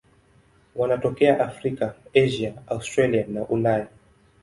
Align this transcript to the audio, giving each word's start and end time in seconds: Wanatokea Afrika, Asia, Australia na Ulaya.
Wanatokea 0.75 1.39
Afrika, 1.45 1.95
Asia, 2.25 2.53
Australia 2.67 3.25
na 3.27 3.41
Ulaya. 3.47 3.87